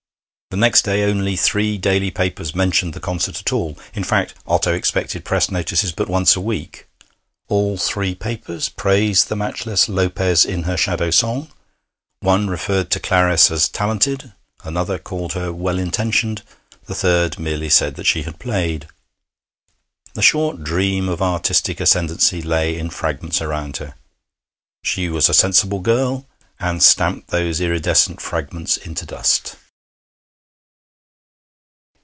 [0.53, 3.77] The next day only three daily papers mentioned the concert at all.
[3.93, 6.89] In fact, Otto expected press notices but once a week.
[7.47, 11.47] All three papers praised the matchless Lopez in her Shadow Song.
[12.19, 14.33] One referred to Clarice as talented;
[14.65, 16.41] another called her well intentioned;
[16.85, 18.89] the third merely said that she had played.
[20.15, 23.95] The short dream of artistic ascendancy lay in fragments around her.
[24.83, 26.25] She was a sensible girl,
[26.59, 29.55] and stamped those iridescent fragments into dust.